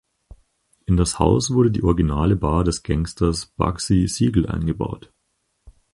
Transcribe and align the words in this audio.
In 0.87 0.97
das 0.97 1.19
Haus 1.19 1.51
wurde 1.51 1.69
die 1.69 1.83
originale 1.83 2.35
Bar 2.35 2.63
des 2.63 2.81
Gangsters 2.81 3.45
Bugsy 3.45 4.07
Siegel 4.07 4.47
eingebaut. 4.47 5.13